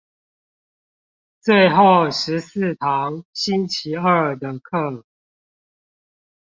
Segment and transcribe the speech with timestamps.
[1.41, 5.03] 最後十四堂星期二的課